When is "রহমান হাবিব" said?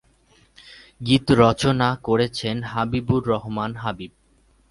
3.27-4.11